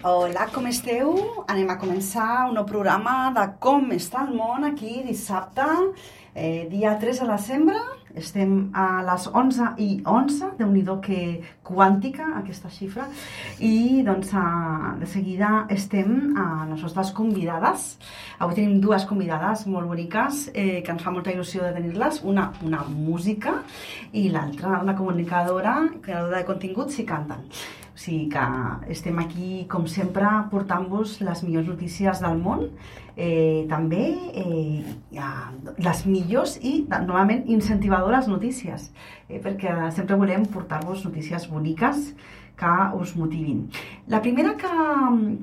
[0.00, 1.08] Hola, com esteu?
[1.50, 5.64] Anem a començar un nou programa de Com està el món aquí dissabte,
[6.38, 7.80] eh, dia 3 de desembre.
[8.14, 13.08] Estem a les 11 i 11, déu nhi que quàntica aquesta xifra.
[13.58, 17.98] I doncs a, de seguida estem a les nostres convidades.
[18.38, 22.22] Avui tenim dues convidades molt boniques eh, que ens fa molta il·lusió de tenir-les.
[22.22, 23.64] Una, una música
[24.12, 27.42] i l'altra una comunicadora, creadora de continguts i canten.
[27.98, 28.42] O sigui que
[28.94, 32.68] estem aquí, com sempre, portant-vos les millors notícies del món,
[33.18, 34.04] eh, també
[34.38, 34.84] eh,
[35.82, 38.92] les millors i, normalment, incentivadores notícies,
[39.26, 42.12] eh, perquè sempre volem portar-vos notícies boniques
[42.58, 43.68] que us motivin.
[44.08, 44.72] La primera que,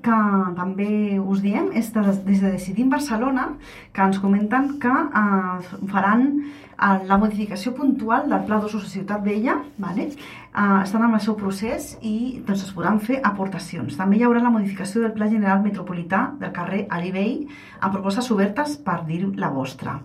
[0.04, 0.20] que
[0.58, 3.50] també us diem és des de Decidim Barcelona,
[3.94, 6.30] que ens comenten que eh, faran
[6.76, 10.10] la modificació puntual del Pla d'Ús de Ciutat Vella, vale?
[10.56, 13.96] uh, estan en el seu procés i doncs, es podran fer aportacions.
[14.00, 17.46] També hi haurà la modificació del Pla General Metropolità del carrer Alibey
[17.80, 20.00] amb propostes obertes per dir la vostra.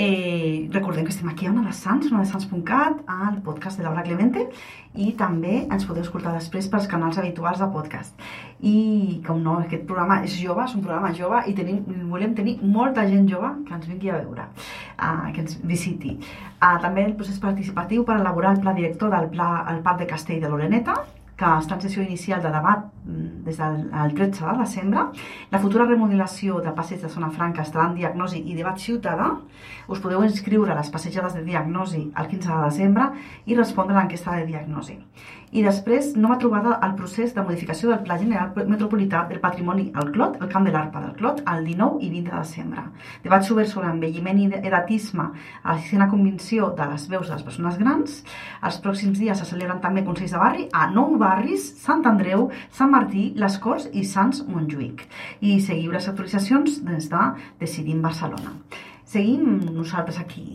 [0.00, 4.44] Eh, recordem que estem aquí a Ona de Sants, onadesans.cat, al podcast de Laura Clemente
[4.94, 8.14] i també ens podeu escoltar després pels canals habituals de podcast.
[8.62, 8.76] I,
[9.26, 11.82] com no, aquest programa és jove, és un programa jove i tenim,
[12.12, 14.46] volem tenir molta gent jove que ens vingui a veure,
[15.02, 16.14] uh, que ens visiti.
[16.60, 20.12] Uh, també el procés participatiu per elaborar el pla director del pla al Parc de
[20.14, 20.94] Castell de l'Oreneta,
[21.38, 25.06] que està en sessió inicial de debat des del 13 de desembre.
[25.50, 29.30] La futura remodelació del passeig de Zona Franca estarà en diagnosi i debat ciutadà.
[29.88, 33.10] Us podeu inscriure a les passejades de diagnosi el 15 de desembre
[33.46, 34.98] i respondre a l'enquesta de diagnosi
[35.50, 40.10] i després nova trobada al procés de modificació del Pla General Metropolità del Patrimoni al
[40.12, 42.84] Clot, el Camp de l'Arpa del Clot, el 19 i 20 de desembre.
[43.24, 45.30] Debat obert sobre envelliment i edatisme
[45.62, 48.18] a la sisena convenció de les veus de les persones grans.
[48.62, 52.92] Els pròxims dies se celebren també consells de barri a nou barris, Sant Andreu, Sant
[52.98, 55.04] Martí, Les Corts i Sants Montjuïc.
[55.46, 57.24] I seguiu les actualitzacions des de
[57.62, 58.56] Decidim Barcelona.
[59.06, 60.48] Seguim nosaltres aquí.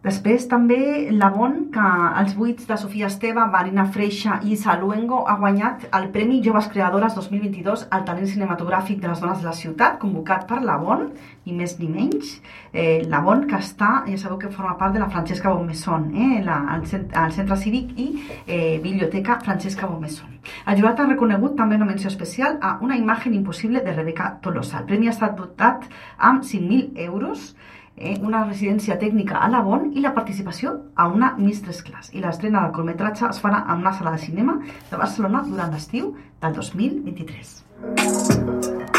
[0.00, 1.86] Després també la Bon, que
[2.22, 7.18] els buits de Sofia Esteve, Marina Freixa i Saluengo ha guanyat el Premi Joves Creadores
[7.18, 11.02] 2022 al talent cinematogràfic de les dones de la ciutat, convocat per la Bon,
[11.44, 12.30] ni més ni menys.
[12.72, 16.40] Eh, la Bon, que està, ja sabeu que forma part de la Francesca Bonmesson, eh,
[16.46, 18.06] la, el, el Centre Cívic i
[18.46, 20.38] eh, Biblioteca Francesca Bonmesson.
[20.64, 24.80] El jurat ha reconegut també una menció especial a Una imatge impossible de Rebeca Tolosa.
[24.80, 25.84] El premi ha estat dotat
[26.16, 27.52] amb 5.000 euros
[27.96, 32.14] eh, una residència tècnica a la Bon i la participació a una Mistress Class.
[32.14, 36.04] I l'estrena del curtmetratge es farà en una sala de cinema de Barcelona durant l'estiu
[36.40, 38.98] del 2023.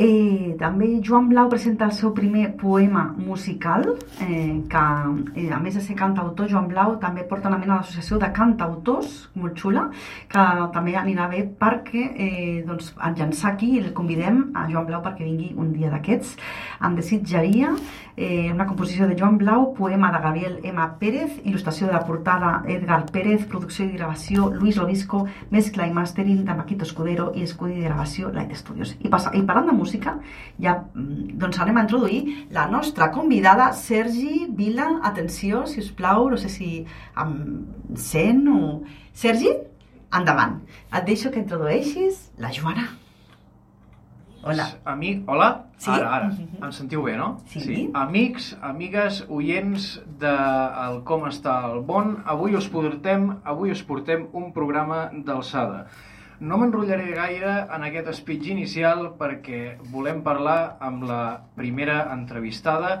[0.00, 3.82] Eh, també Joan Blau presenta el seu primer poema musical,
[4.24, 4.84] eh, que
[5.42, 9.18] eh, a més de ser cantautor, Joan Blau també porta una mena d'associació de cantautors,
[9.34, 9.90] molt xula,
[10.32, 15.02] que també anirà bé perquè eh, doncs, en llançar aquí el convidem a Joan Blau
[15.04, 16.32] perquè vingui un dia d'aquests.
[16.80, 17.74] En desitjaria
[18.16, 20.88] eh, una composició de Joan Blau, poema de Gabriel M.
[20.98, 26.44] Pérez, il·lustració de la portada Edgar Pérez, producció i gravació Luis Robisco, mescla i mastering
[26.44, 28.96] de Maquito Escudero i estudi de gravació Light Studios.
[29.00, 30.18] I, passa, i parlant de música, música,
[30.62, 35.00] ja mm, doncs anem a introduir la nostra convidada, Sergi Vila.
[35.02, 36.86] Atenció, si us plau, no sé si
[37.18, 38.82] em sent o...
[39.12, 39.50] Sergi,
[40.14, 40.60] endavant.
[40.94, 42.88] Et deixo que introdueixis la Joana.
[44.42, 44.70] Hola.
[44.88, 45.66] Amic, hola?
[45.76, 45.90] Sí?
[45.92, 46.30] Ara, ara.
[46.62, 47.42] Em sentiu bé, no?
[47.50, 47.60] Sí.
[47.60, 47.82] sí.
[47.92, 49.90] Amics, amigues, oients
[50.20, 50.32] de
[50.86, 55.84] el Com està el Bon, avui us portem, avui us portem un programa d'alçada.
[56.40, 61.22] No m'enrotllaré gaire en aquest speech inicial perquè volem parlar amb la
[61.58, 62.92] primera entrevistada.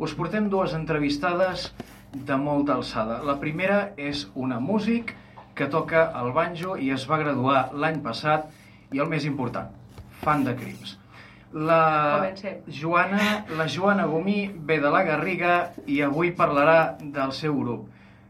[0.00, 1.66] Us portem dues entrevistades
[2.14, 3.18] de molta alçada.
[3.28, 5.12] La primera és una músic
[5.58, 8.48] que toca el banjo i es va graduar l'any passat
[8.96, 9.68] i el més important,
[10.24, 10.96] fan de crims.
[11.52, 12.32] La
[12.80, 13.28] Joana,
[13.60, 17.84] la Joana Gomí ve de la Garriga i avui parlarà del seu grup.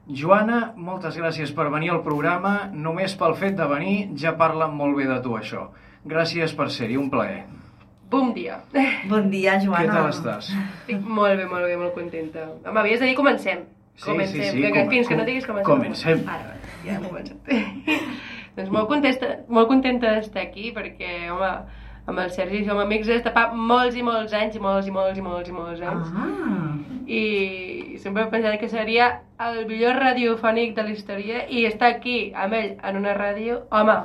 [0.09, 2.71] Joana, moltes gràcies per venir al programa.
[2.73, 5.67] Només pel fet de venir ja parla molt bé de tu, això.
[6.09, 7.43] Gràcies per ser-hi, un plaer.
[8.09, 8.63] Bon dia.
[9.11, 9.83] Bon dia, Joana.
[9.85, 10.49] Què tal estàs?
[10.49, 12.47] Estic molt bé, molt bé, molt contenta.
[12.65, 13.67] M'havies de dir comencem.
[13.99, 14.41] Sí, comencem.
[14.41, 14.63] sí, sí.
[14.63, 15.69] Que, que, com, fins que no diguis comencem.
[15.69, 16.25] Comencem.
[16.33, 16.57] Ara,
[16.87, 17.53] ja hem començat.
[18.57, 21.53] doncs molt contenta, molt contenta d'estar aquí perquè, home,
[22.09, 24.95] amb el Sergi som amics des de fa molts i molts anys, i molts i
[24.95, 26.13] molts i molts i molts anys.
[26.17, 26.69] Ah.
[27.09, 27.23] I
[28.03, 29.09] sempre he pensat que seria
[29.49, 33.99] el millor radiofònic de la història i estar aquí amb ell en una ràdio, home,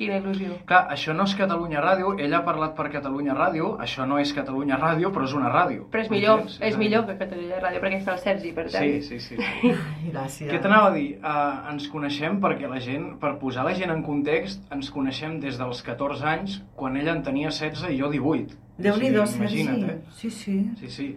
[0.00, 0.54] Quina il·lusió.
[0.68, 4.32] Clar, això no és Catalunya Ràdio, ell ha parlat per Catalunya Ràdio, això no és
[4.32, 5.84] Catalunya Ràdio, però és una ràdio.
[5.92, 6.56] Però és millor, Entens?
[6.70, 8.80] és millor que Catalunya Ràdio, perquè està el Sergi, per tant.
[8.80, 9.36] Sí, sí, sí.
[9.36, 9.74] sí.
[10.14, 10.48] Gràcies.
[10.48, 11.06] Què t'anava a dir?
[11.20, 15.60] Uh, ens coneixem perquè la gent, per posar la gent en context, ens coneixem des
[15.60, 18.56] dels 14 anys, quan ell en tenia 16 i jo 18.
[18.80, 19.66] Déu-n'hi-do, O sigui, Sergi.
[19.66, 20.16] Imagina't, eh?
[20.16, 20.62] Sí, sí.
[20.80, 21.10] Sí, sí.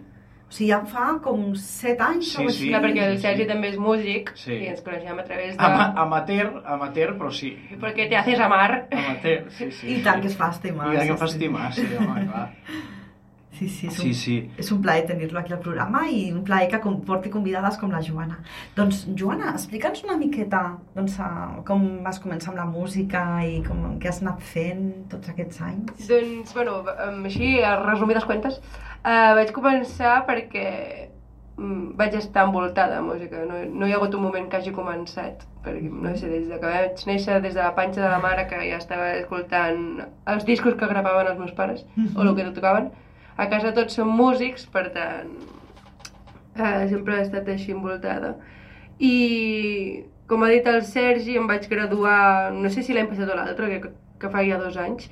[0.54, 2.46] O sigui, ja fa com 7 anys Sí, o sí.
[2.46, 2.68] així.
[2.70, 3.48] Clar, perquè el sí, Sergi sí.
[3.48, 4.52] també és músic Sí.
[4.54, 5.64] i ens coneixem a través de...
[5.66, 7.50] Ama amateur, amateur, però sí.
[7.82, 8.86] Perquè te haces amar.
[8.92, 9.96] Amateur, sí, sí.
[9.96, 10.92] I tant que es fa estimar.
[10.94, 11.34] I tant que sí, em fa sí.
[11.34, 12.50] estimar, sí, home, clar.
[13.58, 14.36] Sí, sí, és un, Sí, sí.
[14.58, 17.90] és un plaer tenir-lo aquí al programa i un plaer que com- porti convidades com
[17.92, 18.40] la Joana.
[18.74, 20.62] Doncs, Joana, explica'ns una miqueta
[20.96, 21.18] doncs,
[21.64, 26.08] com vas començar amb la música i com, què has anat fent tots aquests anys.
[26.08, 26.80] Doncs, bueno,
[27.24, 28.58] així, a resumides cuentes,
[29.04, 30.66] uh, vaig començar perquè
[31.56, 33.44] mm, vaig estar envoltada de música.
[33.46, 35.46] No, no hi ha hagut un moment que hagi començat.
[35.64, 38.48] Perquè, no sé, des de que vaig néixer, des de la panxa de la mare,
[38.50, 41.86] que ja estava escoltant els discos que gravaven els meus pares,
[42.16, 42.90] o el que tocaven.
[43.36, 45.30] A casa tots són músics, per tant,
[46.56, 48.36] eh, sempre he estat així envoltada.
[49.02, 53.34] I, com ha dit el Sergi, em vaig graduar, no sé si l'any passat o
[53.38, 53.90] l'altre, que,
[54.22, 55.08] que fa ja dos anys.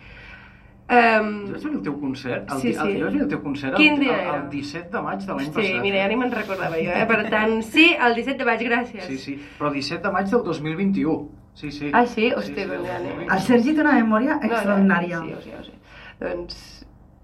[0.92, 2.78] Um, Jo vaig venir al teu concert, el, Sí, el, sí.
[2.78, 4.34] jo vaig venir al teu concert Quin el, dia el, era?
[4.42, 5.78] el 17 de maig de l'any sí, passat.
[5.82, 7.06] mira, ja ni me'n recordava jo, eh?
[7.08, 9.06] Per tant, sí, el 17 de maig, gràcies.
[9.06, 11.14] Sí, sí, però 17 de maig del 2021.
[11.54, 11.90] Sí, sí.
[11.94, 12.30] Ah, sí?
[12.34, 13.24] Hòstia, doncs ja anem.
[13.24, 13.32] 2021.
[13.36, 15.20] El Sergi té una memòria No, no, extraordinària.
[15.22, 15.72] Sí, ho sé, ho sé.
[16.20, 16.81] Doncs,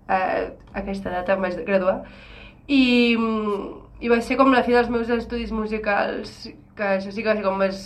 [0.09, 0.51] eh,
[0.81, 2.03] aquesta data em vaig graduar.
[2.69, 3.17] I,
[4.01, 7.37] I va ser com la fi dels meus estudis musicals, que això sí que va
[7.39, 7.81] ser com més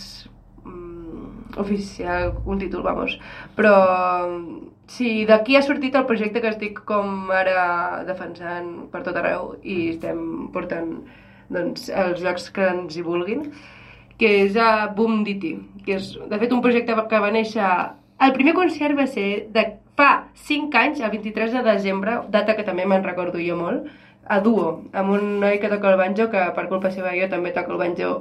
[0.63, 3.17] mm, oficial, un títol, vamos.
[3.57, 3.75] Però
[4.87, 9.93] sí, d'aquí ha sortit el projecte que estic com ara defensant per tot arreu i
[9.93, 10.97] estem portant
[11.53, 13.47] doncs, els llocs que ens hi vulguin
[14.19, 15.55] que és a Boom Diti,
[15.85, 17.69] que és, de fet, un projecte que va néixer...
[18.23, 19.65] El primer concert va ser de
[19.97, 23.87] fa 5 anys, el 23 de desembre, data que també me'n recordo jo molt,
[24.25, 27.51] a duo, amb un noi que toca el banjo, que per culpa seva jo també
[27.51, 28.11] toco el banjo,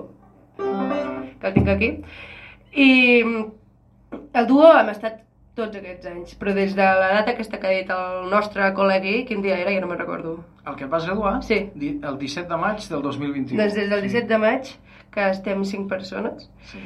[0.57, 1.91] que el tinc aquí.
[2.73, 2.89] I
[3.23, 5.21] el duo hem estat
[5.55, 9.27] tots aquests anys, però des de la data aquesta que ha dit el nostre col·legui,
[9.29, 10.39] quin dia era, ja no me'n recordo.
[10.67, 11.43] El que et vas graduar?
[11.45, 11.59] Sí.
[11.77, 13.61] El 17 de maig del 2021.
[13.61, 14.71] Doncs des del 17 de maig,
[15.13, 16.81] que estem 5 persones, Sí.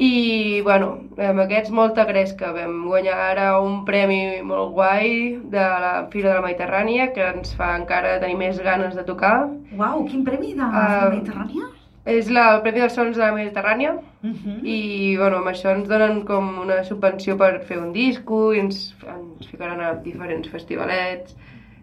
[0.00, 0.86] I, bueno,
[1.20, 2.54] amb aquests molta gresca.
[2.56, 5.10] Vam guanyar ara un premi molt guai
[5.52, 9.34] de la Fira de la Mediterrània, que ens fa encara tenir més ganes de tocar.
[9.76, 11.68] Uau, quin premi de la Mediterrània?
[12.08, 14.58] És la, el Premi dels Sons de la Mediterrània Uh -huh.
[14.62, 18.94] i, bueno, amb això ens donen com una subvenció per fer un disco i ens,
[19.08, 21.36] ens ficaran a diferents festivalets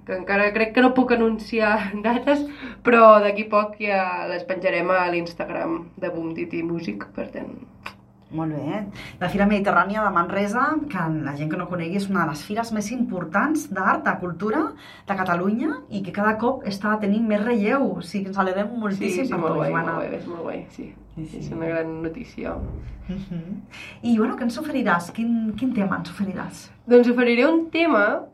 [0.06, 2.46] que encara crec que no puc anunciar dates,
[2.84, 7.52] però d'aquí poc ja les penjarem a l'Instagram de Boom Titi Music, per tant,
[8.35, 8.81] Molt bé.
[9.21, 12.41] La Fira Mediterrània de Manresa, que la gent que no conegui, és una de les
[12.44, 14.65] fires més importants d'art, de cultura
[15.07, 17.88] de Catalunya i que cada cop està tenint més relleu.
[17.95, 19.94] O sigui, ens alegrem moltíssim sí, sí, per molt tu, guai, Joana.
[19.94, 20.89] molt guai, és molt guai, sí.
[21.15, 21.39] Sí, sí.
[21.45, 22.56] És una gran notícia.
[23.07, 23.56] Uh -huh.
[24.01, 25.12] I, bueno, què ens oferiràs?
[25.13, 26.69] Quin, quin tema ens oferiràs?
[26.85, 28.25] Doncs oferiré un tema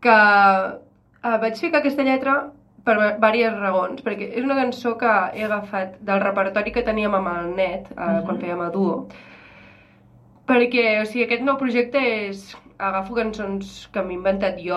[0.00, 2.52] que eh, vaig ficar aquesta lletra
[2.88, 7.28] per diverses raons, perquè és una cançó que he agafat del repertori que teníem amb
[7.34, 8.24] el net, eh, Mhm.
[8.26, 9.08] quan fèiem a duo,
[10.48, 12.56] perquè, o sigui, aquest nou projecte és...
[12.78, 14.76] Agafo cançons que m'he inventat jo,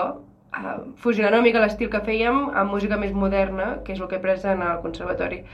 [0.58, 4.16] eh, fusionant una mica l'estil que fèiem amb música més moderna, que és el que
[4.16, 5.44] he pres en el conservatori.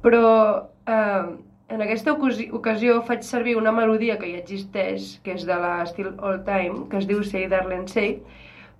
[0.00, 1.26] Però eh,
[1.68, 6.14] en aquesta ocasió, ocasió faig servir una melodia que ja existeix, que és de l'estil
[6.22, 8.22] All Time, que es diu Say Darling Say,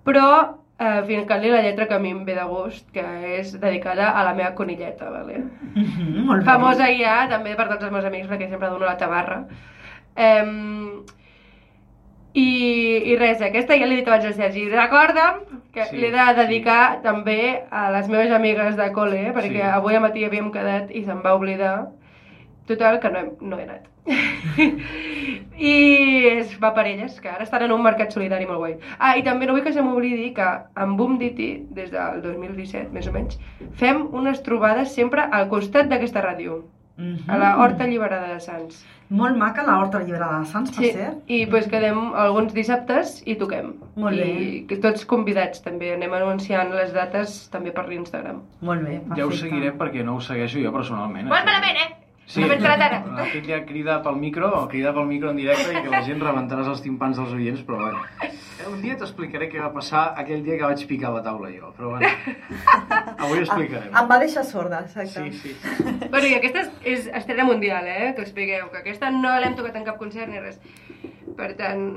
[0.02, 3.04] però eh, fincant-li la lletra que a mi em ve de gust, que
[3.38, 5.44] és dedicada a la meva conilleta, vale?
[5.76, 6.44] Uh -huh, molt bé.
[6.50, 9.44] famosa ja, també per tots els meus amics, perquè sempre dono la tabarra.
[10.16, 11.04] Um,
[12.32, 12.48] i,
[13.10, 14.68] I res, aquesta ja l'he dit abans al Sergi.
[14.70, 15.40] Recorda'm
[15.74, 17.02] que Sí, sí, l'he de dedicar sí.
[17.02, 19.70] també a les meves amigues de col·le, eh, perquè Sí.
[19.78, 21.88] avui a matí havíem quedat i se'm va oblidar.
[22.66, 23.89] Total, que no he, no he anat.
[25.60, 25.72] I
[26.40, 28.74] es va per elles, que ara estan en un mercat solidari molt guai.
[28.98, 32.88] Ah, i també no vull que se m'oblidi que amb Boom Diti, des del 2017,
[32.96, 33.38] més o menys,
[33.76, 36.62] fem unes trobades sempre al costat d'aquesta ràdio,
[37.00, 37.32] Uh -huh.
[37.32, 38.84] a la Horta Alliberada de Sants.
[39.08, 41.14] Molt maca la Horta Alliberada de Sants, per Sí, cert.
[41.28, 43.72] i pues quedem alguns dissabtes i toquem.
[43.96, 44.26] Molt bé.
[44.26, 48.42] I que tots convidats també, anem anunciant les dates també per l'Instagram.
[48.60, 49.16] Molt bé, perfecte.
[49.16, 51.26] Ja ho seguiré perquè no ho segueixo jo personalment.
[51.26, 51.44] Molt això.
[51.46, 51.96] malament, eh?
[52.30, 56.20] Sí, la ja crida pel micro, crida pel micro en directe i que la gent
[56.22, 58.04] rebentaràs els timpans dels oients, però bueno.
[58.70, 61.94] Un dia t'explicaré què va passar aquell dia que vaig picar la taula jo, però
[61.96, 62.10] bueno.
[63.18, 63.88] Avui ho explicarem.
[63.90, 65.24] Em va deixar sorda, exacte.
[65.32, 65.56] Sí, sí.
[66.10, 68.12] Bueno, i aquesta és, és estrena mundial, eh?
[68.14, 70.60] Que us expliqueu, que aquesta no l'hem tocat en cap concert ni res.
[71.36, 71.88] Per tant,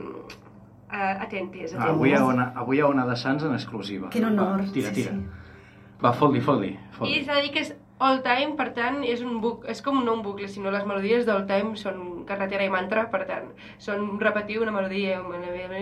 [0.94, 1.90] Uh, atentes, Ah, atentes.
[1.90, 4.12] avui, hi ha una, avui hi ha una de Sants en exclusiva.
[4.14, 4.60] Quin honor.
[4.62, 5.16] Va, tira, sí, tira.
[5.16, 5.96] sí.
[6.04, 6.68] Va, fot-li, fot-li.
[6.70, 7.24] I fot-li.
[7.26, 7.72] s'ha de dir que és
[8.04, 11.26] all time, per tant, és un buc, és com no un bucle, sinó les melodies
[11.28, 15.22] d'all time són carretera i mantra, per tant, són repetir una melodia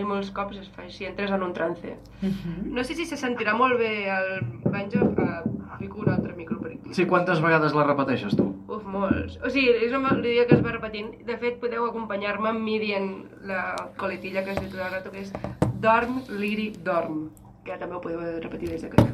[0.06, 1.96] molts cops es fa així, entres en un trance.
[2.20, 2.72] Mhm.
[2.74, 6.72] No sé si se sentirà molt bé el banjo, uh, fico un altre micro per
[6.72, 6.94] aquí.
[6.94, 8.48] Sí, quantes vegades la repeteixes tu?
[8.68, 9.38] Uf, molts.
[9.42, 11.12] O sigui, és una melodia que es va repetint.
[11.26, 13.10] De fet, podeu acompanyar-me amb mi dient
[13.48, 15.32] la coletilla que es diu tot el rato, que és
[15.80, 17.30] Dorm, Liri, Dorm.
[17.64, 19.12] Que també ho podeu repetir des de casa.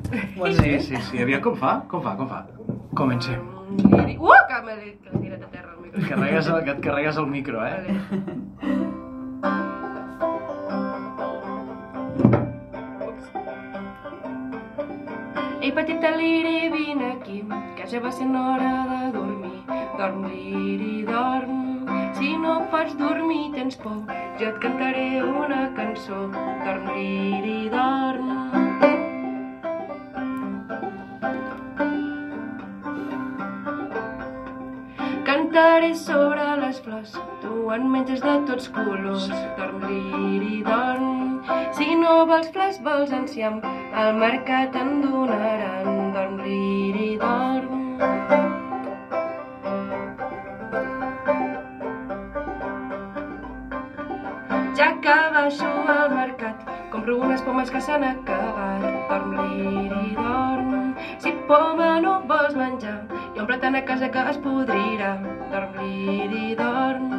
[0.63, 1.23] Sí, sí, sí.
[1.23, 1.83] Aviam com fa?
[1.89, 2.17] Com fa?
[2.17, 2.45] Com fa?
[2.95, 3.41] Comencem.
[4.19, 6.01] Uh, que m'he dit que l'he tirat a terra el micro.
[6.01, 7.75] Et carregues, el, que et carregues el micro, eh?
[7.77, 8.99] Vale.
[15.61, 17.43] Ei, petita Liri, vine aquí,
[17.77, 19.59] que ja va sent hora de dormir.
[19.99, 21.85] Dorm, Liri, dorm.
[22.17, 24.01] Si no pots dormir tens por,
[24.41, 26.29] jo et cantaré una cançó.
[26.65, 28.38] Dorm, Liri, dorm.
[35.89, 39.29] Cantaré sobre les flors, tu en menges de tots colors.
[39.57, 41.41] Dorm, liri, dorm.
[41.73, 43.63] Si no vols flors, vols enciam,
[43.95, 46.13] al mercat en donaran.
[46.13, 47.97] Dorm, liri, dorm.
[54.77, 58.85] Ja que baixo al mercat, compro unes pomes que s'han acabat.
[59.09, 60.93] Dorm, liri, dorm.
[61.19, 63.01] Si poma no vols menjar,
[63.39, 65.13] ha un plàtan a casa que es podrirà.
[65.53, 67.13] Dorm, liri, dorm.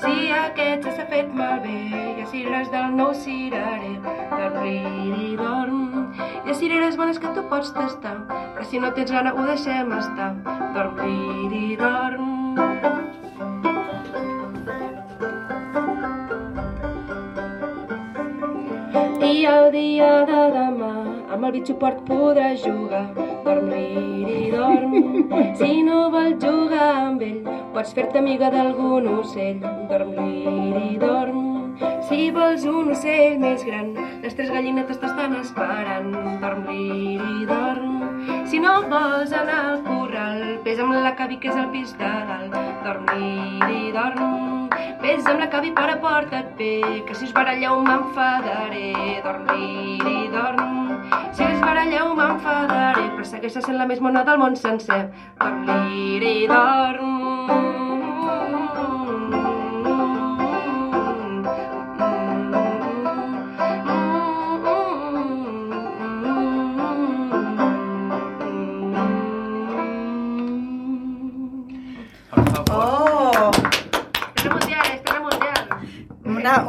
[0.00, 3.96] Si aquest ja s'ha fet malbé, hi ha cireres del nou cirerer.
[4.30, 6.14] Dorm, liri, dorm.
[6.16, 9.92] Hi ha cireres bones que tu pots tastar, però si no tens gana ho deixem
[9.98, 10.32] estar.
[10.78, 12.32] Dorm, liri, dorm.
[19.26, 20.92] I el dia de demà
[21.36, 23.25] amb el bitxo porc podràs jugar.
[23.46, 24.94] Dorm, liri, dorm.
[25.54, 29.60] Si no vols jugar amb ell, pots fer-te amiga d'algun ocell.
[29.86, 31.44] Dorm, liri, dorm.
[32.08, 33.92] Si vols un ocell més gran,
[34.24, 36.10] les tres gallinetes t'estan esperant.
[36.42, 38.02] Dorm, liri, dorm.
[38.50, 42.10] Si no vols anar al corral, vés amb la cavi que és al pis de
[42.32, 42.58] dalt.
[42.82, 44.66] Dorm, liri, dorm.
[45.04, 48.90] Vés amb la cavi però porta't bé, que si us baralleu m'enfadaré.
[49.22, 50.85] Dorm, liri, dorm.
[51.36, 55.02] Si us baralleu m'enfadaré, però segueixes sent la més mona del món sencer.
[55.38, 57.85] Dorm, liri, dorm.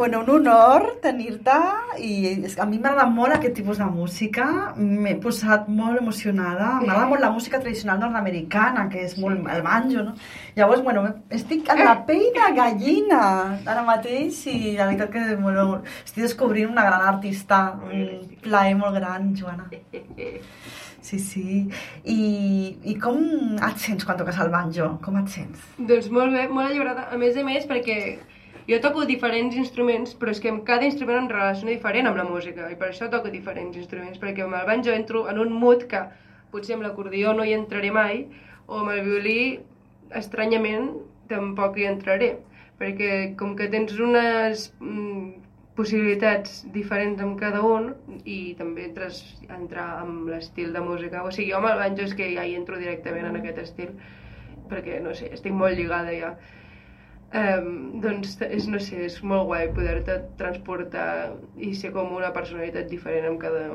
[0.07, 1.55] Bueno, un honor tenir-te
[1.99, 2.11] i
[2.55, 4.45] a mi m'agrada molt aquest tipus de música,
[4.77, 10.05] m'he posat molt emocionada, m'agrada molt la música tradicional nord-americana, que és molt el banjo,
[10.07, 10.13] no?
[10.55, 13.21] Llavors, bueno, estic en la pell de gallina
[13.65, 17.61] ara mateix i la veritat que bueno, estic descobrint una gran artista,
[17.91, 19.67] un plaer molt gran, Joana.
[21.07, 21.69] Sí, sí.
[22.03, 22.21] I,
[22.91, 23.21] I com
[23.63, 24.89] et sents quan toques el banjo?
[25.05, 25.61] Com et sents?
[25.79, 27.05] Doncs molt bé, molt alliberada.
[27.15, 27.95] A més a més, perquè
[28.67, 32.27] jo toco diferents instruments, però és que amb cada instrument em relaciono diferent amb la
[32.27, 35.87] música, i per això toco diferents instruments, perquè amb el banjo entro en un mood
[35.91, 36.03] que
[36.51, 38.25] potser amb l'acordió no hi entraré mai,
[38.67, 39.39] o amb el violí,
[40.19, 40.91] estranyament,
[41.31, 42.31] tampoc hi entraré,
[42.79, 45.47] perquè com que tens unes mm,
[45.77, 47.91] possibilitats diferents amb cada un
[48.25, 51.23] i també entres a entrar amb l'estil de música.
[51.23, 53.91] O sigui, jo amb el banjo és que ja hi entro directament en aquest estil
[54.71, 56.33] perquè, no sé, estic molt lligada ja.
[57.35, 62.87] Um, doncs, és, no sé, és molt guai poder-te transportar i ser com una personalitat
[62.87, 63.65] diferent amb cada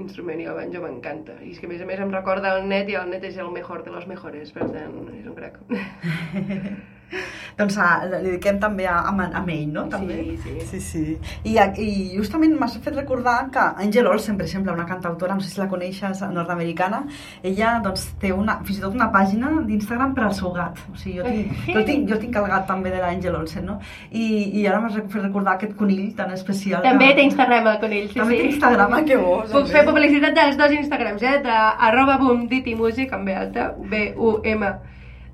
[0.00, 1.36] instrument i el banjo m'encanta.
[1.44, 3.36] I és que a més a més em recorda el net i el net és
[3.36, 5.60] el mejor de los mejores, per tant, és un crac.
[7.58, 9.86] doncs a, li dediquem també a, a, a ell, no?
[9.92, 10.18] També.
[10.18, 10.54] Sí, sí.
[10.70, 11.04] sí, sí.
[11.48, 15.52] I, I justament m'has fet recordar que Angel Olsen, per exemple, una cantautora, no sé
[15.52, 17.04] si la coneixes, nord-americana,
[17.42, 20.82] ella doncs, té una, fins i tot una pàgina d'Instagram per al seu gat.
[20.92, 23.78] O sigui, jo tinc, jo tinc, jo tinc el gat també de l'Angel Olsen, no?
[24.10, 24.26] I,
[24.60, 26.82] i ara m'has fet recordar aquest conill tan especial.
[26.86, 27.20] També que...
[27.20, 28.42] té Instagram el conill, sí, També sí.
[28.42, 29.38] té Instagram, ah, que bo.
[29.54, 31.38] Puc fer publicitat dels dos Instagrams, eh?
[31.46, 31.56] De
[31.88, 34.74] arroba boomditimusic, amb B alta, B-U-M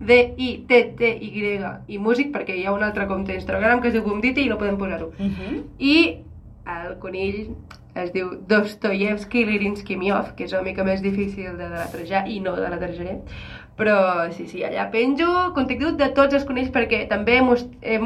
[0.06, 4.50] D-I-T-T-Y i músic, perquè hi ha un altre compte d'Instagram que es diu boomditi i
[4.50, 5.12] no podem posar-ho.
[5.18, 5.62] Uh -huh.
[5.78, 5.96] I
[6.66, 7.54] el conill
[7.94, 12.54] es diu Dostoyevsky Lirinsky Miov, que és una mica més difícil de deletrejar i no
[12.56, 13.18] de deletrejaré.
[13.76, 15.26] Però sí, sí, allà penjo
[15.56, 17.96] contingut de tots els conills perquè també he, most- he,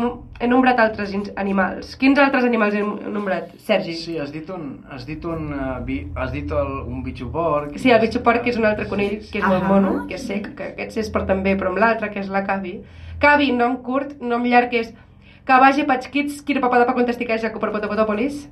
[0.46, 1.96] nombrat altres animals.
[1.98, 3.96] Quins altres animals he nombrat, Sergi?
[3.98, 4.68] Sí, has dit un...
[4.94, 5.48] Has dit un...
[5.56, 7.74] Uh, vi, has dit el, un bitxo porc...
[7.82, 10.52] Sí, el bitxo porc és un altre conill, que és molt mono, que és sec,
[10.54, 12.78] que aquest es porten bé, però amb l'altre, que és la Cavi.
[13.18, 14.94] Cavi, nom curt, nom llarg, que és
[15.46, 18.46] Cavaje Pachkits, Kirpapadapa Contesticaja Coperpotopotòpolis,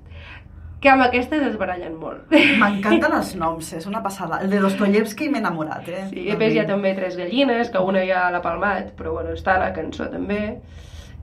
[0.84, 2.30] que amb aquestes es barallen molt.
[2.60, 4.42] M'encanten els noms, és una passada.
[4.44, 6.04] El de Dostoyevsky m'he enamorat, eh?
[6.10, 9.32] Sí, i després hi ha també tres gallines, que una ja l'ha palmat, però bueno,
[9.38, 10.42] està a la cançó també.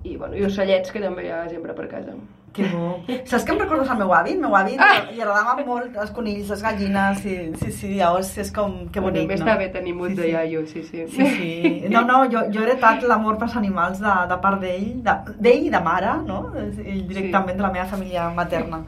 [0.01, 2.17] I, bueno, i ocellets, que també hi ha sempre per casa.
[2.53, 2.99] Que bo.
[3.25, 4.31] Saps que em recordes el meu avi?
[4.33, 5.05] El meu avi Ah!
[5.11, 9.21] li agradaven molt els conills, les gallines, i, sí, sí, llavors és com, que bonic,
[9.21, 9.45] també no?
[9.45, 10.29] està bé tenir mut Sí, de sí.
[10.33, 11.05] iaio, sí, sí.
[11.07, 11.85] Sí, sí.
[11.89, 15.67] No, no, jo, jo he heretat l'amor pels animals de, de part d'ell, de- d'ell
[15.67, 16.41] i de mare, no?
[16.59, 18.81] Ell directament de la meva família materna.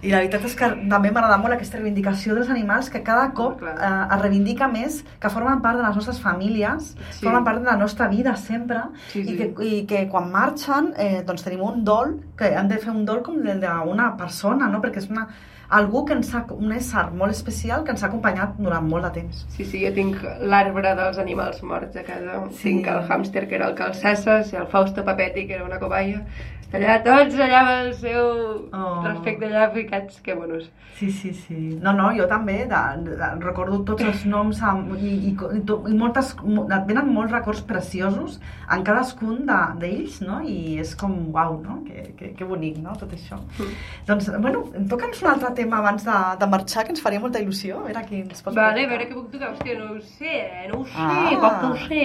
[0.00, 3.60] I la veritat és que també m'agrada molt aquesta reivindicació dels animals que cada cop
[3.68, 7.24] eh, es reivindica més, que formen part de les nostres famílies, Sí.
[7.26, 8.80] formen part de la nostra vida sempre,
[9.12, 9.34] Sí, sí.
[9.34, 12.90] i, que, i que quan marxen eh, doncs tenim un dol, que hem de fer
[12.94, 14.80] un dol com el d'una persona, no?
[14.80, 15.26] perquè és una,
[15.70, 19.12] algú que ens ha, un ésser molt especial que ens ha acompanyat durant molt de
[19.20, 19.44] temps.
[19.56, 22.40] Sí, sí, jo tinc l'arbre dels animals morts a casa.
[22.50, 22.62] Sí.
[22.70, 26.24] Tinc el hàmster, que era el Calcesses, i el Fausto Papetti, que era una cobaia.
[26.70, 28.28] Allà, tots allà amb el seu
[28.72, 29.00] Oh.
[29.02, 30.68] respecte allà ficats, que bonos.
[31.00, 31.78] Sí, sí, sí.
[31.82, 35.80] No, no, jo també de, de, recordo tots els noms amb, i, i, i, to-
[35.88, 38.36] i moltes, mo- et venen molts records preciosos
[38.70, 40.42] en cadascun de- d'ells, no?
[40.46, 41.80] I és com, uau, no?
[41.88, 42.92] Que, que, que bonic, no?
[43.00, 43.40] Tot això.
[43.58, 43.72] Mm.
[44.06, 44.62] Doncs, bueno,
[44.92, 47.78] toca'ns un altre tema abans de, de marxar, que ens faria molta il·lusió.
[47.82, 49.52] A veure qui ens pots Vale, a veure què puc tocar.
[49.54, 50.66] Hòstia, no ho sé, eh?
[50.72, 51.30] no ho sé, Ah.
[51.44, 52.04] com que ho sé.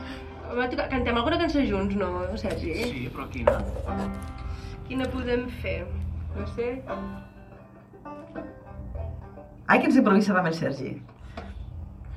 [0.58, 2.08] M'ha tocat- Cantem alguna cançó junts, no,
[2.40, 2.72] Sergi?
[2.82, 3.52] Sí, però quina?
[4.88, 5.84] Quina podem fer?
[6.34, 6.72] No sé.
[9.70, 10.90] Ai, que ens improvisa també el Sergi.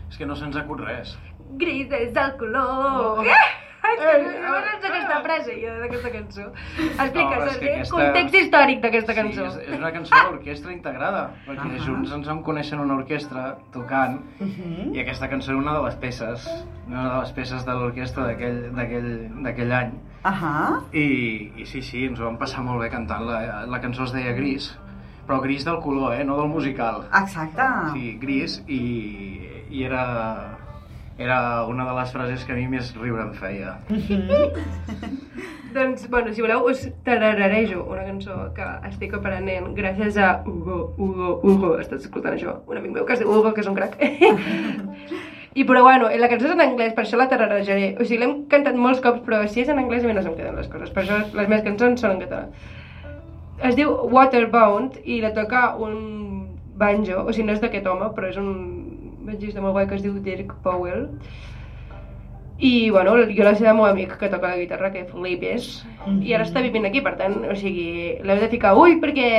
[0.10, 1.14] És que no se'ns acut res.
[1.62, 3.20] Gris és el color.
[3.20, 3.26] Oh.
[3.28, 3.52] És
[4.00, 6.46] que no saps aquesta frase, jo, d'aquesta cançó.
[6.80, 9.50] Explica, No, que aquesta- context històric d'aquesta cançó.
[9.52, 11.86] Sí, és, és una cançó d'orquestra integrada, perquè Ahà.
[11.86, 14.96] junts ens vam conèixer en una orquestra tocant, Uh -huh.
[14.96, 19.74] i aquesta cançó era una de les peces, una de les peces de l'orquestra d'aquell-
[19.74, 19.92] any.
[20.24, 20.82] Ahà.
[20.94, 23.26] I, I sí, sí, ens ho vam passar molt bé cantant.
[23.26, 24.78] La, la cançó es deia Gris,
[25.28, 26.24] però gris del color, eh?
[26.24, 27.04] no del musical.
[27.14, 27.62] Exacte.
[27.94, 30.58] Sí, gris, i, i era,
[31.18, 33.76] era una de les frases que a mi més riure em feia.
[35.74, 41.40] Doncs, bueno, si voleu, us tararerejo una cançó que estic aprenent gràcies a Hugo, Hugo,
[41.42, 42.60] Hugo, estàs escoltant això?
[42.70, 43.98] Un amic meu que es diu Hugo, que és un crac.
[45.56, 47.92] I però bueno, la cançó és en anglès, per això la tararejaré.
[47.98, 50.38] O sigui, l'hem cantat molts cops, però si és en anglès a mi no se'm
[50.38, 50.90] queden les coses.
[50.94, 52.48] Per això les meves cançons són en català.
[53.64, 56.00] Es diu Waterbound i la toca un
[56.78, 58.50] banjo, o sigui, no és d'aquest home, però és un
[59.26, 61.08] banjista molt guai que es diu Dirk Powell.
[62.64, 65.72] I, bueno, jo la sé del meu amic que toca la guitarra, que flipes,
[66.22, 69.32] i ara està vivint aquí, per tant, o sigui, l'heu de ficar ull perquè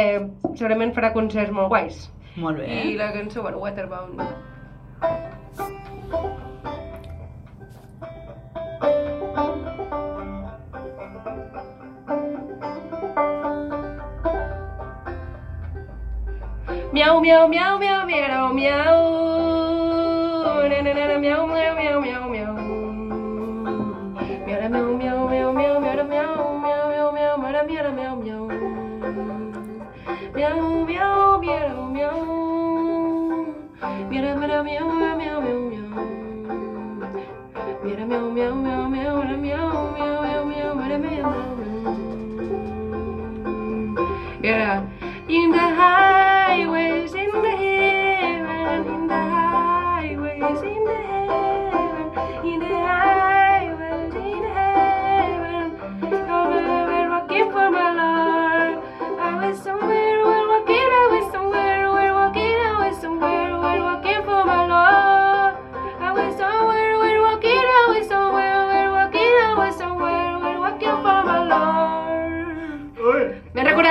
[0.59, 2.09] segurament farà concerts molt guais.
[2.37, 2.83] Molt bé.
[2.91, 4.21] I la cançó, bueno, Waterbound.
[16.95, 19.54] Miau, miau, miau, miau, miau, miau.
[21.15, 22.55] Na, na, na, na, miau, miau, miau, miau, miau.
[24.47, 27.83] Miau, da, miau, miau, miau, miau, miau, da, miau, miau, miau, miau, miau, da, miau,
[27.87, 28.43] da, miau, miau.
[30.35, 30.59] Miau,
[30.91, 32.19] miau, miau, miau.
[34.11, 34.94] Miau, da, miau, da, miau, miau, miau, miau,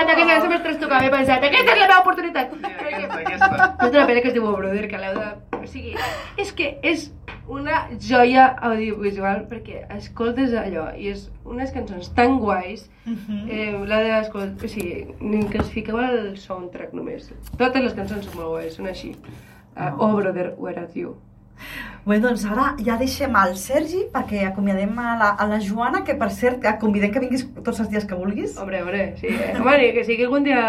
[0.06, 2.54] M'he que aquesta més trastocava, he pensat, aquesta és la meva oportunitat.
[2.54, 3.50] Aquesta, aquesta.
[3.88, 5.28] És una pena que es diu Oh Brother, que l'heu de...
[5.64, 5.94] O sigui,
[6.38, 7.12] és que és
[7.48, 13.50] una joia audiovisual perquè escoltes allò i és unes cançons tan guais Mhm.
[13.52, 17.32] eh, la d'escoltar, o sigui, ni que es fiqueu al soundtrack només.
[17.58, 19.16] Totes les cançons són molt guais, són així.
[19.76, 21.18] Uh, oh Brother, where are you?
[22.06, 26.16] Bé, doncs ara ja deixem el Sergi perquè acomiadem a la, a la Joana, que
[26.20, 28.58] per cert, et convidem que vinguis tots els dies que vulguis.
[28.60, 29.28] Hombre, hombre, sí.
[29.32, 29.54] Eh?
[29.60, 30.66] Home, que sigui algun dia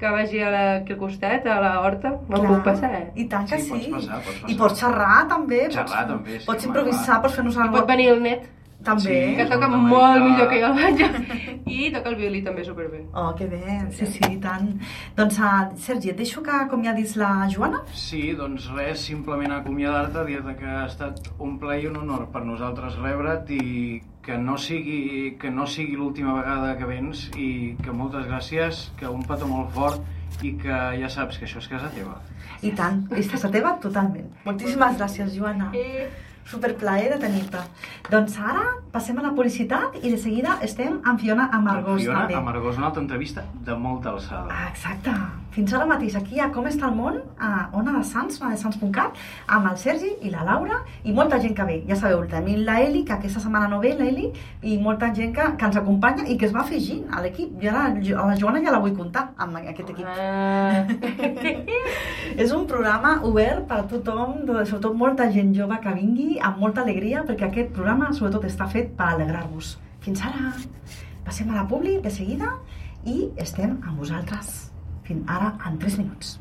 [0.00, 2.50] que vagi a la, aquí al costat, a la horta, me'n Clar.
[2.50, 3.04] puc passar, eh?
[3.14, 3.92] I tant que Sí, sí.
[3.92, 4.58] pots passar, pots I passar.
[4.64, 5.60] pots xerrar també.
[5.70, 8.42] Xerrar, pots, també, sí, Pots improvisar, pots fer-nos I alguna pot venir el net,
[8.86, 9.02] També.
[9.02, 9.36] Sí.
[9.36, 10.24] que toca molt americà.
[10.30, 11.62] millor que jo el vaig.
[11.66, 13.02] I toca el violí també superbé.
[13.12, 14.68] Oh, que bé, sí, sí, i tant.
[15.18, 17.82] Doncs, uh, Sergi, et deixo que acomiadis la Joana.
[17.92, 22.44] Sí, doncs res, simplement acomiadar-te, dir-te que ha estat un plaer i un honor per
[22.46, 27.92] nosaltres rebre't i que no sigui, que no sigui l'última vegada que vens i que
[27.94, 31.88] moltes gràcies, que un petó molt fort i que ja saps que això és casa
[31.94, 32.16] teva.
[32.66, 34.26] I tant, és casa teva totalment.
[34.44, 35.70] Moltíssimes gràcies, Joana.
[35.78, 36.08] Eh,
[36.46, 37.62] Superplaer de tenir-te.
[38.10, 42.38] Doncs ara passem a la publicitat i de seguida estem amb Fiona Amargós Fiona també.
[42.38, 44.46] Amargós, una altra entrevista de molta alçada.
[44.54, 45.14] Ah, exacte.
[45.56, 48.58] Fins ara mateix aquí a Com està el món, a Ona de Sants, ona de
[48.60, 49.14] Sants.cat,
[49.56, 51.76] amb el Sergi i la Laura i molta gent que ve.
[51.88, 54.26] Ja sabeu, tenim la Eli, que aquesta setmana no ve, la Eli,
[54.68, 57.56] i molta gent que, que ens acompanya i que es va afegint a l'equip.
[57.62, 60.04] Jo ara, a la Joana ja la vull comptar amb aquest equip.
[60.12, 60.84] ah,
[62.44, 66.84] És un programa obert per a tothom, sobretot molta gent jove que vingui, amb molta
[66.84, 69.78] alegria, perquè aquest programa sobretot està fet per alegrar-vos.
[70.04, 70.52] Fins ara!
[71.24, 72.58] Passem a la publi de seguida
[73.08, 74.75] i estem amb vosaltres.
[75.06, 76.32] Fins ara en 3 minuts.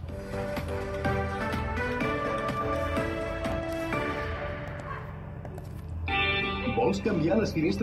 [6.75, 7.73] Vols canviar les finestres